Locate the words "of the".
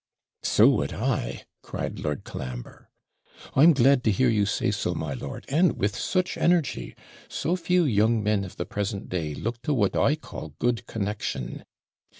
8.43-8.65